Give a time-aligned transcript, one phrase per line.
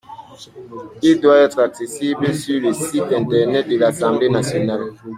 [1.03, 4.93] Il doit être accessible sur le site internet de l’Assemblée nationale.